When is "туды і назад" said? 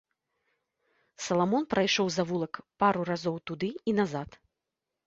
3.51-4.29